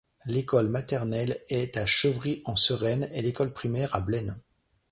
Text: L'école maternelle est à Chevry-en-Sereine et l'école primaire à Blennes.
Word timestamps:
L'école 0.25 0.67
maternelle 0.67 1.37
est 1.49 1.77
à 1.77 1.85
Chevry-en-Sereine 1.85 3.07
et 3.13 3.21
l'école 3.21 3.53
primaire 3.53 3.93
à 3.95 4.01
Blennes. 4.01 4.35